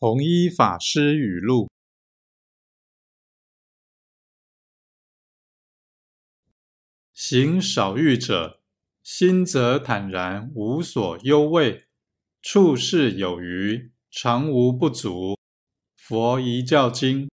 [0.00, 1.68] 弘一法师语录
[7.12, 8.60] 行少欲者，
[9.02, 11.88] 心则坦然，无所忧畏，
[12.40, 15.36] 处事有余，常无不足，
[15.96, 17.28] 佛一教经。